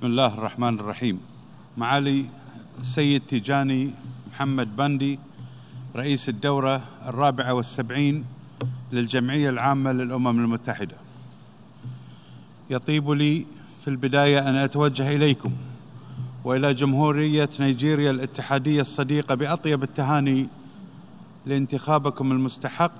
[0.00, 1.20] بسم الله الرحمن الرحيم.
[1.76, 2.24] معالي
[2.80, 3.90] السيد تيجاني
[4.32, 5.18] محمد بندي
[5.96, 8.24] رئيس الدورة الرابعة والسبعين
[8.92, 10.96] للجمعية العامة للأمم المتحدة.
[12.70, 13.46] يطيب لي
[13.84, 15.52] في البداية أن أتوجه إليكم
[16.44, 20.46] وإلى جمهورية نيجيريا الاتحادية الصديقة بأطيب التهاني
[21.46, 22.92] لانتخابكم المستحق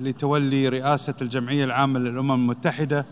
[0.00, 3.06] لتولي رئاسة الجمعية العامة للأمم المتحدة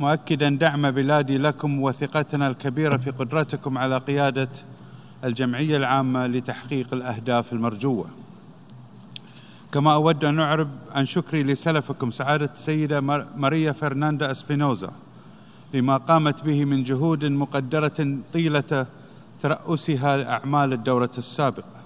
[0.00, 4.48] مؤكدا دعم بلادي لكم وثقتنا الكبيرة في قدرتكم على قيادة
[5.24, 8.06] الجمعية العامة لتحقيق الأهداف المرجوة.
[9.72, 13.00] كما أود أن أعرب عن شكري لسلفكم سعادة السيدة
[13.36, 14.92] ماريا فرناندا إسبينوزا
[15.74, 18.86] لما قامت به من جهود مقدرة طيلة
[19.42, 21.76] ترأسها لاعمال الدورة السابقة.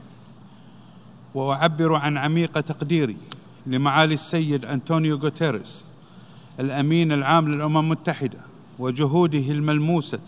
[1.35, 3.17] وأعبر عن عميق تقديري
[3.67, 5.85] لمعالي السيد أنطونيو غوتيريس
[6.61, 8.39] الأمين العام للأمم المتحدة
[8.79, 10.19] وجهوده الملموسة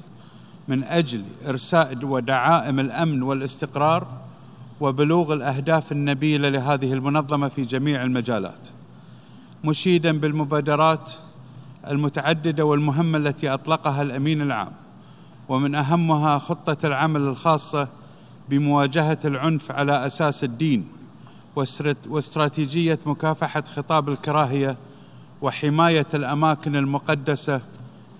[0.68, 4.06] من أجل إرساء ودعائم الأمن والاستقرار
[4.80, 8.68] وبلوغ الأهداف النبيلة لهذه المنظمة في جميع المجالات.
[9.64, 11.12] مشيدا بالمبادرات
[11.88, 14.72] المتعددة والمهمة التي أطلقها الأمين العام
[15.48, 17.88] ومن أهمها خطة العمل الخاصة
[18.48, 20.88] بمواجهة العنف على أساس الدين
[22.08, 24.76] واستراتيجية مكافحة خطاب الكراهية
[25.42, 27.60] وحماية الأماكن المقدسة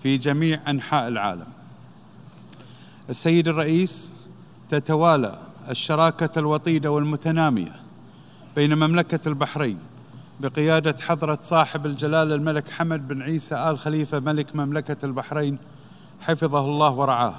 [0.03, 1.45] في جميع أنحاء العالم.
[3.09, 4.09] السيد الرئيس
[4.69, 7.75] تتوالى الشراكة الوطيدة والمتنامية
[8.55, 9.77] بين مملكة البحرين
[10.39, 15.57] بقيادة حضرة صاحب الجلاله الملك حمد بن عيسى آل خليفة ملك مملكة البحرين
[16.21, 17.35] حفظه الله ورعاه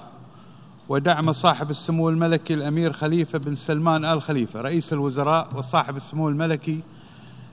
[0.88, 6.80] ودعم صاحب السمو الملكي الأمير خليفة بن سلمان آل خليفة رئيس الوزراء وصاحب السمو الملكي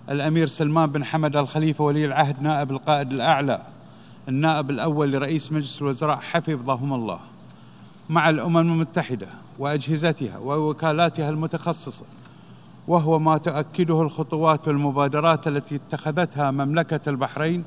[0.09, 3.61] الأمير سلمان بن حمد الخليفة ولي العهد نائب القائد الأعلى
[4.29, 7.19] النائب الأول لرئيس مجلس الوزراء حفظهم الله.
[8.09, 9.27] مع الأمم المتحدة
[9.59, 12.03] وأجهزتها ووكالاتها المتخصصة
[12.87, 17.63] وهو ما تؤكده الخطوات والمبادرات التي اتخذتها مملكة البحرين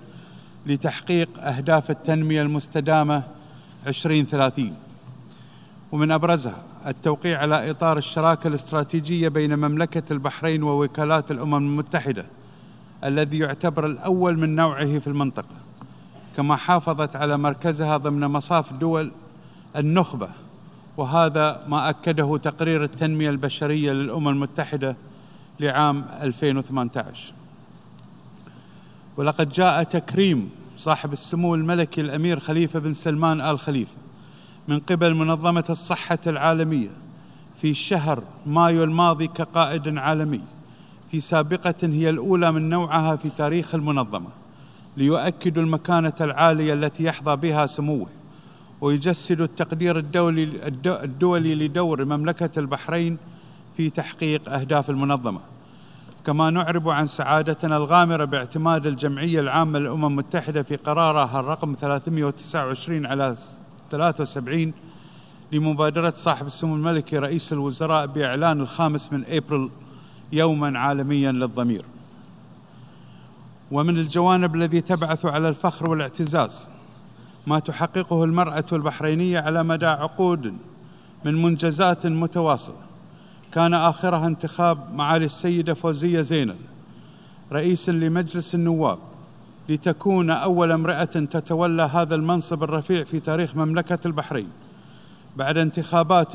[0.67, 3.23] لتحقيق أهداف التنمية المستدامة
[3.87, 4.75] 2030
[5.93, 12.27] ومن أبرزها التوقيع على إطار الشراكة الاستراتيجية بين مملكة البحرين ووكالات الأمم المتحدة
[13.05, 15.55] الذي يعتبر الأول من نوعه في المنطقة.
[16.37, 19.11] كما حافظت على مركزها ضمن مصاف دول
[19.77, 20.29] النخبة
[20.97, 24.97] وهذا ما أكده تقرير التنمية البشرية للأمم المتحدة
[25.61, 27.33] لعام 2018
[29.17, 34.04] ولقد جاء تكريم صاحب السمو الملكي الأمير خليفة بن سلمان آل خليفة.
[34.69, 36.91] من قبل منظمة الصحة العالمية
[37.61, 40.41] في شهر مايو الماضي كقائد عالمي
[41.11, 44.29] في سابقة هي الأولى من نوعها في تاريخ المنظمة
[44.97, 48.07] ليؤكد المكانة العالية التي يحظى بها سموه
[48.81, 53.17] ويجسد التقدير الدولي الدولي لدور مملكة البحرين
[53.77, 55.41] في تحقيق أهداف المنظمة.
[56.27, 63.37] كما نعرب عن سعادتنا الغامرة باعتماد الجمعية العامة للأمم المتحدة في قرارها الرقم 329 على
[63.91, 64.73] 73
[65.53, 69.71] لمبادرة صاحب السمو الملكي رئيس الوزراء بإعلان الخامس من أبريل
[70.33, 71.85] يوما عالميا للضمير.
[73.71, 76.69] ومن الجوانب الذي تبعث على الفخر والاعتزاز
[77.47, 80.57] ما تحققه المرأة البحرينية على مدى عقود
[81.25, 82.77] من منجزات متواصلة.
[83.53, 86.57] كان آخرها انتخاب معالي السيدة فوزية زينب
[87.53, 88.99] رئيسا لمجلس النواب.
[89.69, 94.49] لتكون أول امرأة تتولى هذا المنصب الرفيع في تاريخ مملكة البحرين
[95.37, 96.33] بعد انتخابات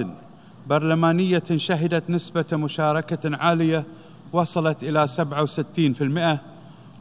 [0.67, 3.83] برلمانية شهدت نسبة مشاركة عالية
[4.33, 5.07] وصلت إلى
[6.37, 6.39] 67%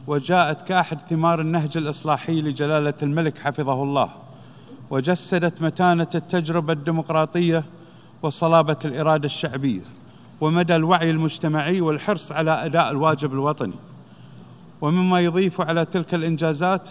[0.07, 4.09] وجاءت كأحد ثمار النهج الإصلاحي لجلالة الملك حفظه الله
[4.89, 7.63] وجسدت متانة التجربة الديمقراطية
[8.21, 9.81] وصلابة الإرادة الشعبية
[10.41, 13.73] ومدى الوعي المجتمعي والحرص على أداء الواجب الوطني.
[14.81, 16.89] ومما يضيف على تلك الإنجازات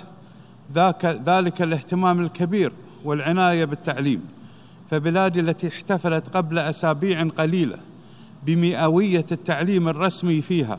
[0.74, 2.72] ذاك ذلك الاهتمام الكبير
[3.04, 4.24] والعناية بالتعليم
[4.90, 7.78] فبلادي التي احتفلت قبل أسابيع قليلة
[8.46, 10.78] بمئوية التعليم الرسمي فيها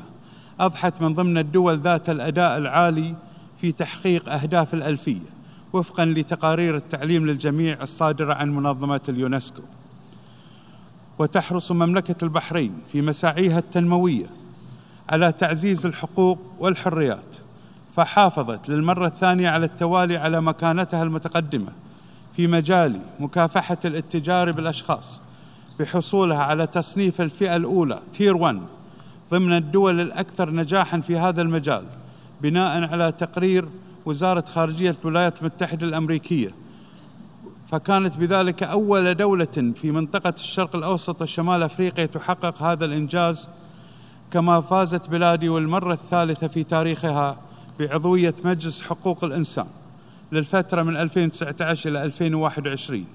[0.59, 3.15] أضحت من ضمن الدول ذات الأداء العالي
[3.61, 5.39] في تحقيق أهداف الألفية
[5.73, 9.61] وفقا لتقارير التعليم للجميع الصادرة عن منظمة اليونسكو.
[11.19, 14.25] وتحرص مملكة البحرين في مساعيها التنموية
[15.09, 17.35] على تعزيز الحقوق والحريات
[17.95, 21.71] فحافظت للمرة الثانية على التوالي على مكانتها المتقدمة
[22.35, 25.21] في مجال مكافحة الاتجار بالأشخاص
[25.79, 28.61] بحصولها على تصنيف الفئة الأولى تير 1
[29.31, 31.83] ضمن الدول الأكثر نجاحا في هذا المجال
[32.41, 33.65] بناء على تقرير
[34.05, 36.51] وزارة خارجية الولايات المتحدة الأمريكية.
[37.71, 43.47] فكانت بذلك أول دولة في منطقة الشرق الأوسط وشمال أفريقيا تحقق هذا الإنجاز
[44.31, 47.37] كما فازت بلادي والمرة الثالثة في تاريخها
[47.79, 49.67] بعضوية مجلس حقوق الإنسان
[50.31, 53.05] للفترة من 2019 إلى 2021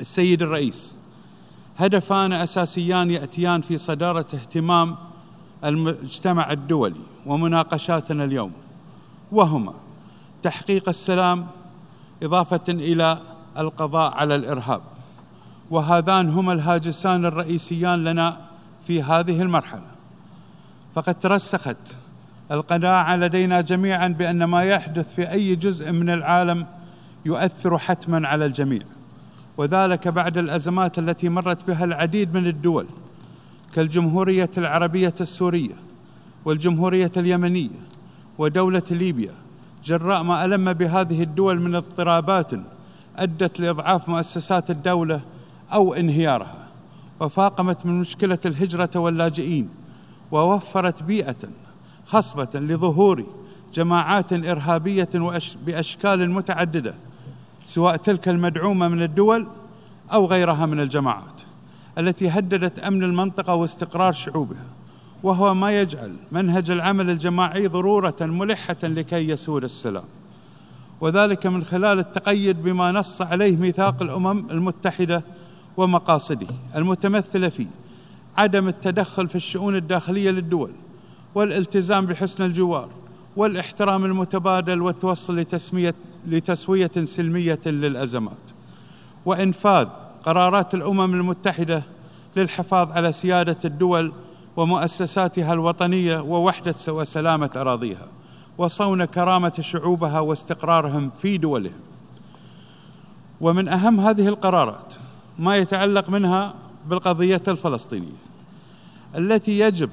[0.00, 0.96] السيد الرئيس
[1.78, 4.96] هدفان أساسيان يأتيان في صدارة اهتمام
[5.64, 8.52] المجتمع الدولي ومناقشاتنا اليوم
[9.32, 9.72] وهما
[10.42, 11.46] تحقيق السلام
[12.22, 13.18] إضافة إلى
[13.58, 14.80] القضاء على الإرهاب
[15.70, 18.46] وهذان هما الهاجسان الرئيسيان لنا
[18.86, 19.86] في هذه المرحلة.
[20.94, 21.76] فقد ترسخت
[22.50, 26.66] القناعة لدينا جميعا بأن ما يحدث في أي جزء من العالم
[27.24, 28.82] يؤثر حتما على الجميع.
[29.56, 32.86] وذلك بعد الأزمات التي مرت بها العديد من الدول
[33.74, 35.74] كالجمهورية العربية السورية
[36.44, 37.80] والجمهورية اليمنية
[38.38, 39.32] ودولة ليبيا.
[39.84, 42.52] جراء ما ألم بهذه الدول من اضطرابات
[43.16, 45.20] أدت لإضعاف مؤسسات الدولة
[45.72, 46.65] أو انهيارها.
[47.20, 49.68] وفاقمت من مشكلة الهجرة واللاجئين
[50.30, 51.36] ووفرت بيئة
[52.06, 53.24] خصبة لظهور
[53.74, 55.08] جماعات إرهابية
[55.66, 56.94] بأشكال متعددة
[57.66, 59.46] سواء تلك المدعومة من الدول
[60.12, 61.40] أو غيرها من الجماعات
[61.98, 64.64] التي هددت أمن المنطقة واستقرار شعوبها
[65.22, 70.04] وهو ما يجعل منهج العمل الجماعي ضرورة ملحة لكي يسود السلام.
[71.00, 75.22] وذلك من خلال التقيد بما نص عليه ميثاق الأمم المتحدة
[75.76, 76.46] ومقاصده
[76.76, 77.66] المتمثلة في
[78.36, 80.70] عدم التدخل في الشؤون الداخلية للدول
[81.34, 82.88] والالتزام بحسن الجوار
[83.36, 85.94] والاحترام المتبادل والتوصل لتسمية
[86.26, 88.32] لتسوية سلمية للأزمات
[89.24, 89.88] وإنفاذ
[90.24, 91.82] قرارات الأمم المتحدة
[92.36, 94.12] للحفاظ على سيادة الدول
[94.56, 98.08] ومؤسساتها الوطنية ووحدة وسلامة أراضيها
[98.58, 101.80] وصون كرامة شعوبها واستقرارهم في دولهم.
[103.40, 104.94] ومن أهم هذه القرارات
[105.38, 106.54] ما يتعلق منها
[106.86, 108.26] بالقضية الفلسطينية.
[109.16, 109.90] التي يجب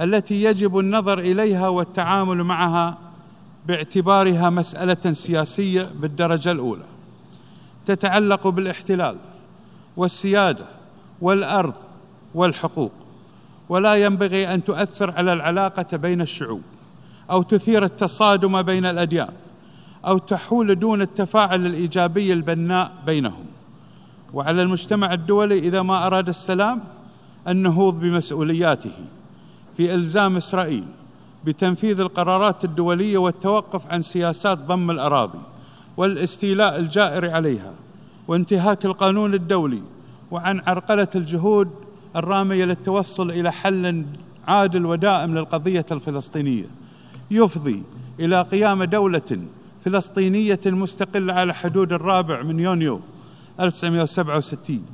[0.00, 2.98] التي يجب النظر إليها والتعامل معها
[3.66, 6.84] باعتبارها مسألة سياسية بالدرجة الأولى.
[7.86, 9.16] تتعلق بالاحتلال
[9.96, 10.64] والسيادة
[11.20, 11.74] والأرض
[12.34, 12.92] والحقوق
[13.68, 16.62] ولا ينبغي أن تؤثر على العلاقة بين الشعوب
[17.30, 19.32] أو تثير التصادم بين الأديان
[20.06, 23.44] أو تحول دون التفاعل الإيجابي البناء بينهم.
[24.34, 26.80] وعلى المجتمع الدولي إذا ما أراد السلام
[27.48, 28.92] النهوض بمسؤولياته
[29.76, 30.84] في إلزام إسرائيل
[31.44, 35.38] بتنفيذ القرارات الدولية والتوقف عن سياسات ضم الأراضي
[35.96, 37.74] والاستيلاء الجائر عليها
[38.28, 39.82] وانتهاك القانون الدولي
[40.30, 41.70] وعن عرقلة الجهود
[42.16, 44.04] الرامية للتوصل إلى حل
[44.48, 46.66] عادل ودائم للقضية الفلسطينية
[47.30, 47.82] يفضي
[48.20, 49.38] إلى قيام دولة
[49.84, 53.00] فلسطينية مستقلة على حدود الرابع من يونيو.
[53.60, 54.86] 1967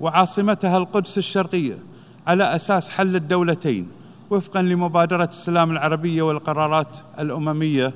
[0.00, 1.78] وعاصمتها القدس الشرقية
[2.26, 3.88] على أساس حل الدولتين
[4.30, 7.92] وفقا لمبادرة السلام العربية والقرارات الأممية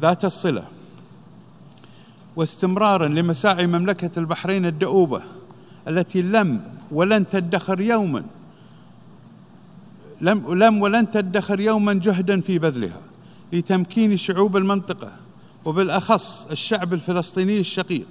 [0.00, 0.64] ذات الصلة.
[2.36, 5.22] واستمرارا لمساعي مملكة البحرين الدؤوبة
[5.88, 6.60] التي لم
[6.90, 8.24] ولن تدخر يوما
[10.20, 13.00] لم لم ولن تدخر يوما جهدا في بذلها
[13.52, 15.12] لتمكين شعوب المنطقة
[15.64, 18.06] وبالأخص الشعب الفلسطيني الشقيق.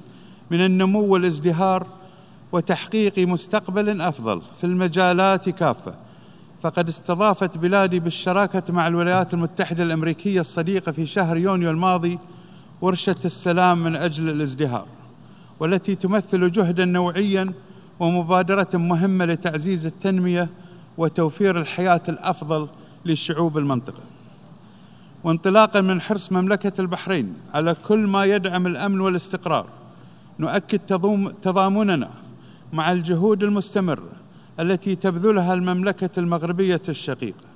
[0.52, 1.88] من النمو والازدهار
[2.52, 5.94] وتحقيق مستقبل أفضل في المجالات كافة.
[6.62, 12.20] فقد استضافت بلادي بالشراكة مع الولايات المتحدة الأمريكية الصديقة في شهر يونيو الماضي
[12.82, 14.86] ورشة السلام من أجل الازدهار
[15.60, 17.54] والتي تمثل جهدا نوعيا
[18.00, 20.50] ومبادرة مهمة لتعزيز التنمية
[20.98, 22.68] وتوفير الحياة الأفضل
[23.06, 24.04] لشعوب المنطقة.
[25.24, 29.66] وانطلاقا من حرص مملكة البحرين على كل ما يدعم الأمن والاستقرار
[30.40, 30.80] نؤكد
[31.44, 32.10] تضامننا
[32.74, 34.12] مع الجهود المستمره
[34.60, 37.48] التي تبذلها المملكة المغربية الشقيقة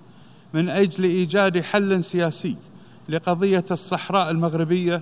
[0.54, 2.56] من أجل إيجاد حل سياسي
[3.10, 5.02] لقضية الصحراء المغربية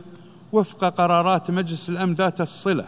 [0.51, 2.86] وفق قرارات مجلس الأمن ذات الصلة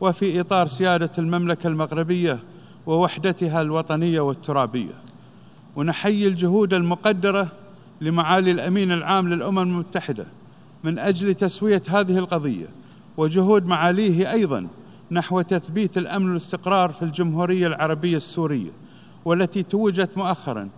[0.00, 2.38] وفي إطار سيادة المملكة المغربية
[2.86, 4.94] ووحدتها الوطنية والترابية.
[5.76, 7.48] ونحيي الجهود المقدرة
[8.00, 10.26] لمعالي الأمين العام للأمم المتحدة
[10.84, 12.66] من أجل تسوية هذه القضية
[13.18, 14.66] وجهود معاليه أيضا
[15.10, 18.70] نحو تثبيت الأمن والاستقرار في الجمهورية العربية السورية
[19.24, 20.68] والتي توجت مؤخرا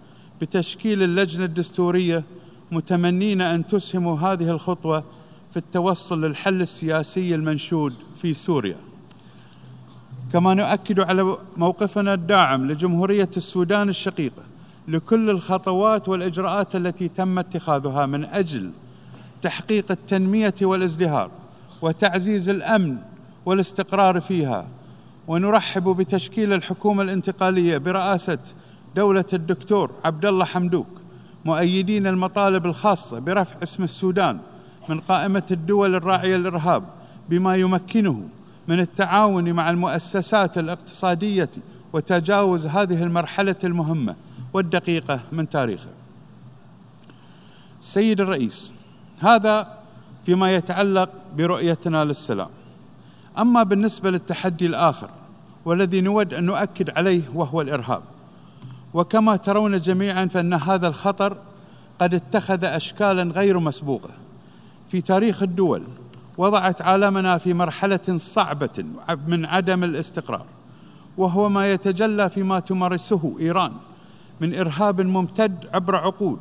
[0.40, 2.24] بتشكيل اللجنة الدستورية
[2.72, 5.04] متمنين أن تسهموا هذه الخطوة
[5.50, 8.76] في التوصل للحل السياسي المنشود في سوريا.
[10.32, 14.42] كما نؤكد على موقفنا الداعم لجمهورية السودان الشقيقة
[14.88, 18.70] لكل الخطوات والإجراءات التي تم اتخاذها من أجل
[19.42, 21.30] تحقيق التنمية والازدهار
[21.82, 22.96] وتعزيز الأمن
[23.46, 24.66] والاستقرار فيها
[25.28, 28.38] ونرحب بتشكيل الحكومة الانتقالية برئاسة
[28.96, 30.86] دولة الدكتور عبد الله حمدوك
[31.44, 34.38] مؤيدين المطالب الخاصة برفع اسم السودان
[34.88, 36.84] من قائمة الدول الراعية للإرهاب
[37.28, 38.22] بما يمكنه
[38.68, 41.50] من التعاون مع المؤسسات الاقتصادية
[41.92, 44.16] وتجاوز هذه المرحلة المهمة
[44.52, 45.88] والدقيقة من تاريخه
[47.80, 48.70] سيد الرئيس
[49.20, 49.79] هذا
[50.26, 52.48] فيما يتعلق برؤيتنا للسلام.
[53.38, 55.08] أما بالنسبة للتحدي الآخر
[55.64, 58.02] والذي نود أن نؤكد عليه وهو الإرهاب
[58.94, 61.36] وكما ترون جميعا فإن هذا الخطر
[62.00, 64.08] قد اتخذ اشكالا غير مسبوقة.
[64.90, 65.82] في تاريخ الدول
[66.38, 68.84] وضعت عالمنا في مرحلة صعبة
[69.26, 70.44] من عدم الاستقرار
[71.16, 73.72] وهو ما يتجلى فيما تمارسه إيران
[74.40, 76.38] من إرهاب ممتد عبر عقود.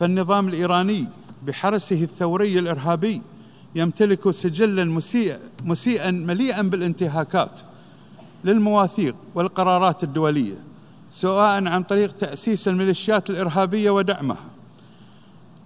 [0.00, 1.08] فالنظام الإيراني
[1.46, 3.22] بحرسه الثوري الإرهابي
[3.74, 7.50] يمتلك سجلا مسيء مسيئا مليئا بالانتهاكات
[8.44, 10.56] للمواثيق والقرارات الدولية
[11.10, 14.44] سواء عن طريق تأسيس الميليشيات الإرهابية ودعمها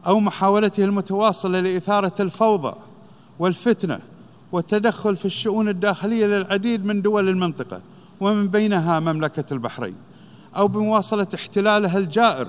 [0.06, 2.74] أو محاولته المتواصلة لإثارة الفوضى
[3.38, 4.00] والفتنة
[4.52, 7.80] والتدخل في الشؤون الداخلية للعديد من دول المنطقة
[8.20, 9.94] ومن بينها مملكة البحرين
[10.56, 12.48] أو بمواصلة احتلالها الجائر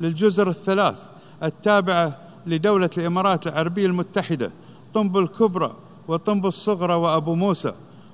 [0.00, 0.96] للجزر الثلاث
[1.42, 4.50] التابعة لدولة الإمارات العربية المتحدة
[4.94, 5.74] طنب الكبرى
[6.08, 7.72] وطنب الصغرى وأبو موسى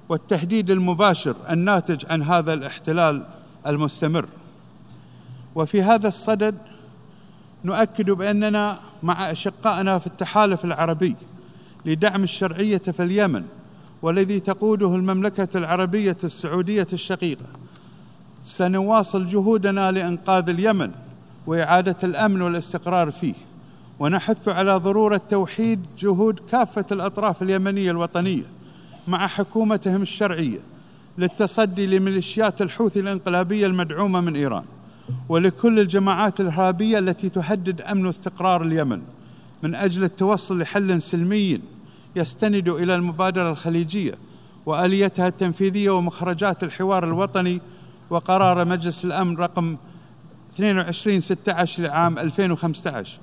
[0.08, 3.22] والتهديد المباشر الناتج عن هذا الاحتلال
[3.66, 4.26] المستمر.
[5.54, 6.54] وفي هذا الصدد
[7.64, 11.16] نؤكد بأننا مع أشقائنا في التحالف العربي
[11.86, 13.44] لدعم الشرعية في اليمن
[14.02, 17.44] والذي تقوده المملكة العربية السعودية الشقيقة.
[18.44, 20.90] سنواصل جهودنا لإنقاذ اليمن
[21.46, 23.34] وإعادة الأمن والاستقرار فيه.
[24.00, 28.44] ونحث على ضرورة توحيد جهود كافة الأطراف اليمنية الوطنية
[29.08, 30.58] مع حكومتهم الشرعية
[31.18, 34.64] للتصدي لميليشيات الحوثي الانقلابية المدعومة من إيران
[35.28, 39.02] ولكل الجماعات الإرهابية التي تهدد أمن واستقرار اليمن
[39.62, 41.60] من أجل التوصل لحل سلمي
[42.16, 44.14] يستند إلى المبادرة الخليجية
[44.66, 47.60] وآليتها التنفيذية ومخرجات الحوار الوطني
[48.10, 49.76] وقرار مجلس الأمن رقم
[50.54, 53.18] 22 16 لعام 2015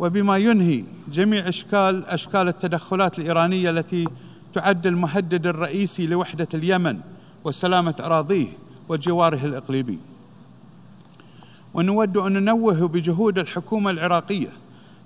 [0.00, 4.08] وبما ينهي جميع اشكال أشكال التدخلات الإيرانية التي
[4.54, 7.00] تعد المهدد الرئيسي لوحدة اليمن
[7.44, 8.46] وسلامة أراضيه
[8.88, 9.98] وجواره الإقليمي.
[11.74, 14.48] ونود أن ننوه بجهود الحكومة العراقية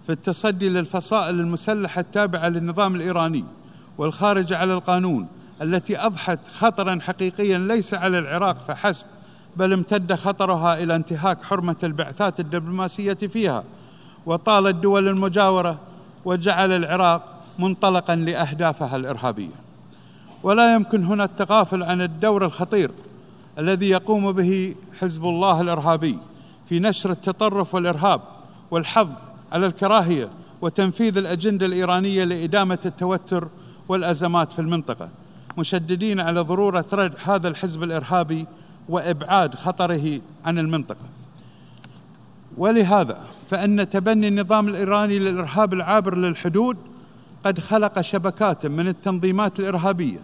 [0.07, 3.45] في التصدي للفصائل المسلحة التابعة للنظام الإيراني
[3.99, 5.27] والخارجه على القانون
[5.63, 9.07] التي أضحت خطرا حقيقيا ليس على العراق فحسب
[9.57, 13.65] بل امتد خطرها إلى انتهاك حرمة البعثات الدبلوماسية فيها
[14.27, 15.79] وطال الدول المجاورة
[16.25, 17.23] وجعل العراق
[17.59, 19.65] منطلقا لأهدافها الإرهابية.
[20.43, 22.91] ولا يمكن هنا التغافل عن الدور الخطير
[23.59, 26.19] الذي يقوم به حزب الله الإرهابي
[26.69, 28.21] في نشر التطرف والإرهاب
[28.71, 29.09] والحظ
[29.53, 30.29] على الكراهية
[30.61, 33.49] وتنفيذ الأجندة الإيرانية لإدامة التوتر
[33.89, 35.09] والأزمات في المنطقة.
[35.59, 38.47] مشددين على ضرورة ردع هذا الحزب الإرهابي
[38.89, 41.05] وإبعاد خطره عن المنطقة.
[42.57, 46.77] ولهذا فإن تبني النظام الإيراني للإرهاب العابر للحدود
[47.45, 50.19] قد خلق شبكات من التنظيمات الإرهابية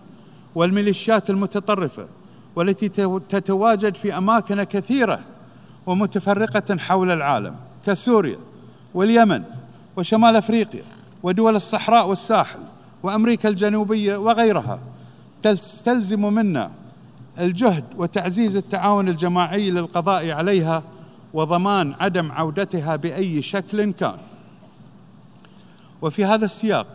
[0.55, 2.07] والميليشيات المتطرفة
[2.57, 2.89] والتي
[3.29, 5.21] تتواجد في أماكن كثيرة
[5.87, 7.55] ومتفرقة حول العالم
[7.87, 8.39] كسوريا
[8.95, 9.43] واليمن
[9.97, 10.83] وشمال أفريقيا
[11.23, 12.59] ودول الصحراء والساحل
[13.03, 14.79] وأمريكا الجنوبية وغيرها.
[15.43, 16.71] تستلزم منا
[17.39, 20.83] الجهد وتعزيز التعاون الجماعي للقضاء عليها
[21.35, 24.17] وضمان عدم عودتها بأي شكل كان
[26.03, 26.87] وفي هذا السياق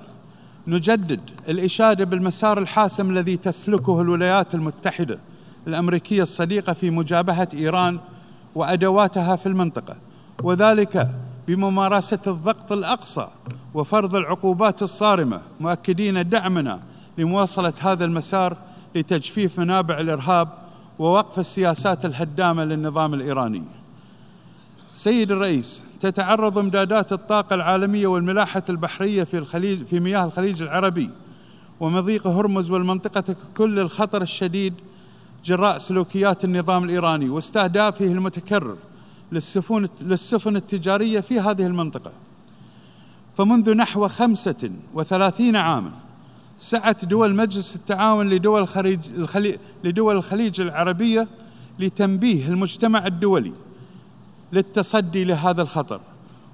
[0.67, 5.19] نجدد الإشادة بالمسار الحاسم الذي تسلكه الولايات المتحدة
[5.67, 7.99] الأمريكية الصديقة في مجابهة إيران
[8.55, 9.95] وأدواتها في المنطقة
[10.43, 11.09] وذلك
[11.47, 13.27] بممارسة الضغط الأقصى
[13.73, 16.79] وفرض العقوبات الصارمة مؤكدين دعمنا
[17.17, 18.57] لمواصلة هذا المسار
[18.95, 20.47] لتجفيف منابع الإرهاب
[20.99, 23.63] ووقف السياسات الهدامة للنظام الإيراني.
[25.05, 31.09] سيد الرئيس تتعرض امدادات الطاقة العالمية والملاحة البحرية في الخليج في مياه الخليج العربي
[31.79, 34.73] ومضيق هرمز والمنطقة كل الخطر الشديد
[35.45, 38.77] جراء سلوكيات النظام الإيراني واستهدافه المتكرر
[39.31, 42.11] للسفن للسفن التجارية في هذه المنطقة.
[43.37, 45.91] فمنذ نحو خمسة وثلاثين عاما
[46.59, 51.27] سعت دول مجلس التعاون لدول الخليج, الخليج لدول الخليج العربية
[51.79, 53.51] لتنبيه المجتمع الدولي
[54.53, 55.99] للتصدي لهذا الخطر.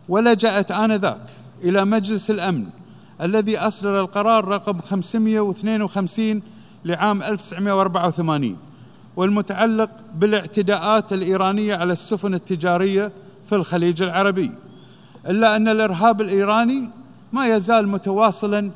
[0.09, 1.21] ولجأت آنذاك
[1.63, 2.65] إلى مجلس الأمن
[3.21, 6.41] الذي أصدر القرار رقم 552
[6.85, 8.57] لعام 1984
[9.15, 13.11] والمتعلق بالاعتداءات الإيرانية على السفن التجارية
[13.49, 14.51] في الخليج العربي.
[15.27, 16.89] إلا أن الإرهاب الإيراني
[17.33, 18.71] ما يزال متواصلا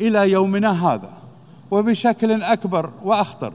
[0.00, 1.10] إلى يومنا هذا
[1.70, 3.52] وبشكل أكبر وأخطر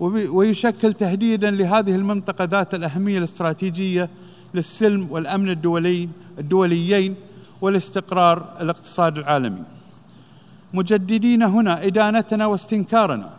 [0.00, 4.08] ويشكل تهديدا لهذه المنطقة ذات الأهمية الاستراتيجية
[4.54, 7.14] للسلم والأمن الدولي الدوليين
[7.60, 9.62] والاستقرار الاقتصادي العالمي.
[10.74, 13.30] مجددين هنا إدانتنا واستنكارنا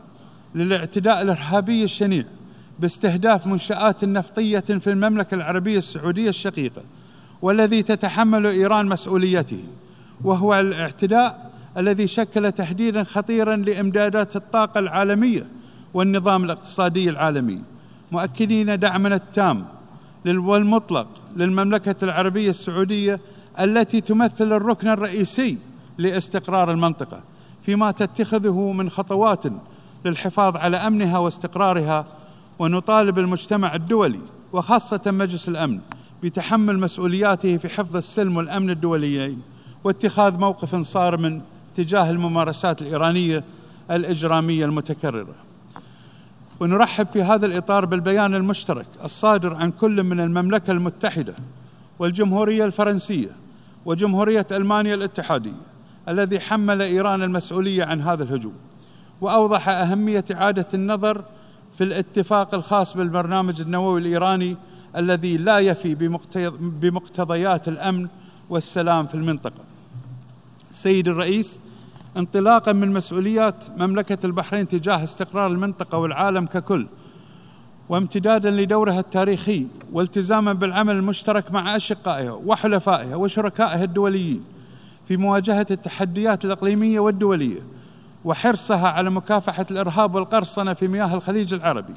[0.55, 2.24] للاعتداء الإرهابي الشنيع
[2.79, 6.82] باستهداف منشآت نفطية في المملكة العربية السعودية الشقيقة
[7.41, 9.63] والذي تتحمل إيران مسؤوليته
[10.24, 15.48] وهو الاعتداء الذي شكل تهديدا خطيرا لإمدادات الطاقة العالمية
[15.93, 17.62] والنظام الاقتصادي العالمي.
[18.12, 19.65] مؤكدين دعمنا التام
[20.25, 23.20] والمطلق للمملكة العربية السعودية
[23.60, 25.58] التي تمثل الركن الرئيسي
[25.98, 27.20] لاستقرار المنطقة
[27.65, 29.44] فيما تتخذه من خطوات
[30.06, 32.06] للحفاظ على أمنها واستقرارها
[32.60, 34.20] ونطالب المجتمع الدولي
[34.53, 35.80] وخاصة مجلس الأمن
[36.24, 39.42] بتحمل مسؤولياته في حفظ السلم والأمن الدوليين
[39.84, 41.42] واتخاذ موقف صارم
[41.77, 43.44] تجاه الممارسات الإيرانية
[43.92, 45.36] الإجرامية المتكررة.
[46.60, 51.34] ونرحب في هذا الإطار بالبيان المشترك الصادر عن كل من المملكة المتحدة
[52.00, 53.30] والجمهورية الفرنسية
[53.86, 55.62] وجمهورية ألمانيا الاتحادية
[56.10, 58.54] الذي حمل إيران المسؤولية عن هذا الهجوم
[59.22, 61.24] وأوضح أهمية إعادة النظر
[61.78, 64.58] في الاتفاق الخاص بالبرنامج النووي الإيراني
[64.98, 65.96] الذي لا يفي
[66.60, 68.08] بمقتضيات الأمن
[68.50, 69.64] والسلام في المنطقة.
[70.72, 71.60] سيد الرئيس
[72.17, 76.88] انطلاقا من مسؤوليات مملكة البحرين تجاه استقرار المنطقة والعالم ككل
[77.89, 84.43] وامتدادا لدورها التاريخي والتزاما بالعمل المشترك مع أشقائها وحلفائها وشركائها الدوليين
[85.08, 87.60] في مواجهة التحديات الإقليمية والدولية
[88.25, 91.93] وحرصها على مكافحة الإرهاب والقرصنة في مياه الخليج العربي.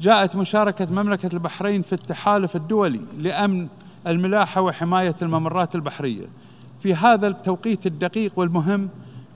[0.00, 3.68] جاءت مشاركة مملكة البحرين في التحالف الدولي لأمن
[4.06, 6.26] الملاحة وحماية الممرات البحرية.
[6.80, 8.88] في هذا التوقيت الدقيق والمهم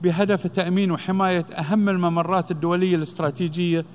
[0.03, 3.85] بهدف تأمين وحماية أهم الممرات الدولية الاستراتيجية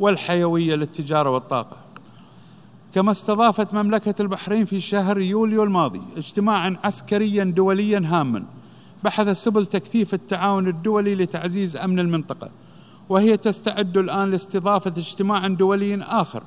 [0.00, 1.76] والحيوية للتجارة والطاقة.
[2.94, 8.44] كما استضافت مملكة البحرين في شهر يوليو الماضي اجتماعا عسكريا دوليا هاما
[9.04, 12.50] بحث سبل تكثيف التعاون الدولي لتعزيز أمن المنطقة
[13.08, 16.42] وهي تستعد الآن لاستضافة اجتماع دولي آخر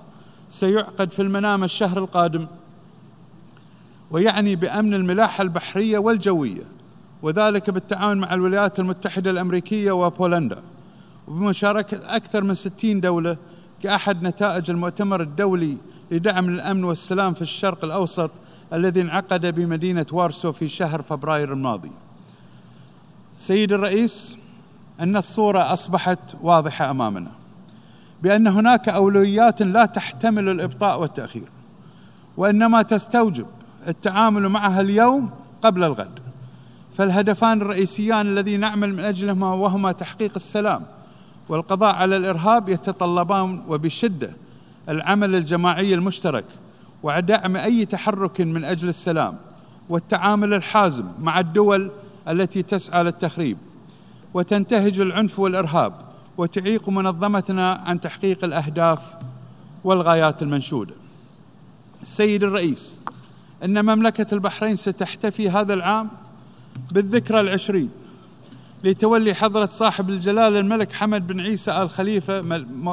[0.50, 2.48] سيعقد في المنام الشهر القادم
[4.12, 6.64] ويعني بأمن الملاحة البحرية والجوية.
[7.22, 10.62] وذلك بالتعاون مع الولايات المتحدة الأمريكية وبولندا.
[11.28, 13.38] وبمشاركة أكثر من ستين دولة
[13.84, 15.78] كأحد نتائج المؤتمر الدولي
[16.12, 18.32] لدعم الأمن والسلام في الشرق الأوسط
[18.74, 21.92] الذي انعقد بمدينة وارسو في شهر فبراير الماضي.
[23.38, 24.38] سيد الرئيس
[25.00, 27.32] أن الصورة أصبحت واضحة أمامنا
[28.24, 31.48] بأن هناك أولويات لا تحتمل الإبطاء والتأخير
[32.38, 33.46] وإنما تستوجب
[33.88, 35.30] التعامل معها اليوم
[35.62, 36.27] قبل الغد.
[36.98, 40.86] فالهدفان الرئيسيان الذي نعمل من اجلهما وهما تحقيق السلام
[41.50, 44.32] والقضاء على الإرهاب يتطلبان وبشدة
[44.90, 46.46] العمل الجماعي المشترك
[47.04, 49.38] ودعم أي تحرك من أجل السلام
[49.90, 51.92] والتعامل الحازم مع الدول
[52.28, 53.58] التي تسعى للتخريب
[54.34, 55.94] وتنتهج العنف والإرهاب
[56.38, 59.00] وتعيق منظمتنا عن تحقيق الأهداف
[59.84, 60.94] والغايات المنشودة.
[62.02, 63.00] السيد الرئيس
[63.64, 66.10] إن مملكة البحرين ستحتفي هذا العام
[66.92, 67.90] بالذكرى العشرين
[68.84, 72.42] لتولي حضرة صاحب الجلالة الملك حمد بن عيسى آل خليفة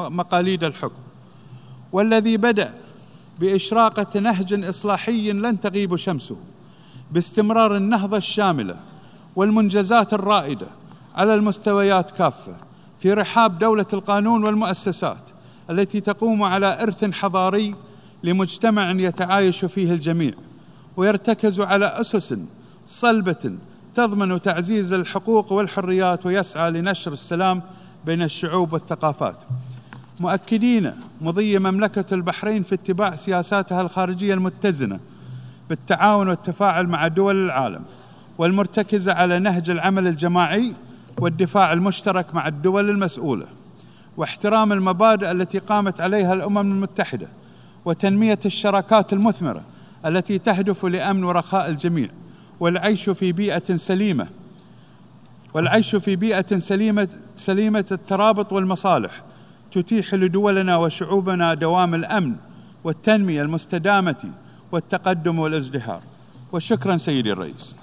[0.09, 1.01] مقاليد الحكم.
[1.91, 2.73] والذي بدأ
[3.39, 6.37] بإشراقة نهج إصلاحي لن تغيب شمسه
[7.11, 8.75] باستمرار النهضة الشاملة
[9.35, 10.67] والمنجزات الرائدة
[11.15, 12.55] على المستويات كافة
[12.99, 15.23] في رحاب دولة القانون والمؤسسات
[15.69, 17.75] التي تقوم على إرث حضاري
[18.23, 20.33] لمجتمع يتعايش فيه الجميع
[20.97, 22.37] ويرتكز على أسس
[22.87, 23.57] صلبة
[23.95, 27.61] تضمن تعزيز الحقوق والحريات ويسعى لنشر السلام
[28.05, 29.35] بين الشعوب والثقافات.
[30.19, 34.99] مؤكدين مضي مملكة البحرين في اتباع سياساتها الخارجية المتزنة
[35.69, 37.81] بالتعاون والتفاعل مع دول العالم
[38.37, 40.73] والمرتكزه على نهج العمل الجماعي
[41.19, 43.45] والدفاع المشترك مع الدول المسؤولة
[44.17, 47.27] واحترام المبادئ التي قامت عليها الأمم المتحدة
[47.85, 49.61] وتنمية الشراكات المثمرة
[50.05, 52.09] التي تهدف لأمن ورخاء الجميع.
[52.59, 54.27] والعيش في بيئة سليمة.
[55.53, 59.21] والعيش في بيئة سليمة سليمة الترابط والمصالح
[59.71, 62.35] تتيح لدولنا وشعوبنا دوام الأمن
[62.83, 64.31] والتنمية المستدامة
[64.71, 66.01] والتقدم والازدهار.
[66.51, 67.75] وشكرا سيدي الرئيس.